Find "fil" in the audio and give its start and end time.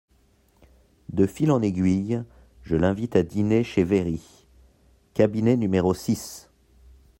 1.27-1.51